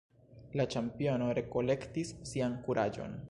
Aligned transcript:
La 0.61 0.65
ĉampiono 0.75 1.27
rekolektis 1.41 2.15
sian 2.33 2.59
kuraĝon. 2.69 3.17